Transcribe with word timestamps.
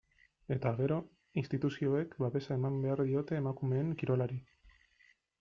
Eta, 0.53 0.69
gero, 0.77 0.95
instituzioek 1.41 2.15
babesa 2.23 2.57
eman 2.61 2.81
behar 2.87 3.05
diote 3.11 3.39
emakumeen 3.43 3.95
kirolari. 4.01 4.41